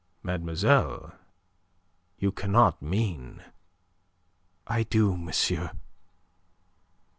[0.23, 1.13] "Mademoiselle,
[2.17, 3.43] you cannot mean..."
[4.65, 5.73] "I do, monsieur...